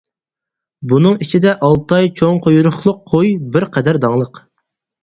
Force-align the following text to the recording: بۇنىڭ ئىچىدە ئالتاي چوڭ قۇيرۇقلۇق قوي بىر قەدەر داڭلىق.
بۇنىڭ 0.93 1.19
ئىچىدە 1.25 1.53
ئالتاي 1.67 2.11
چوڭ 2.23 2.43
قۇيرۇقلۇق 2.47 3.07
قوي 3.15 3.35
بىر 3.55 3.71
قەدەر 3.79 4.03
داڭلىق. 4.09 4.45